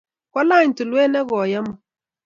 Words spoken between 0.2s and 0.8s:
Kwalany